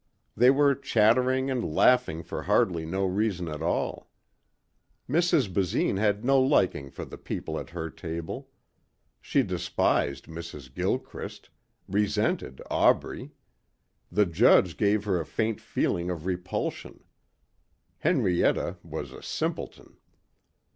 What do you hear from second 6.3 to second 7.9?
liking for the people at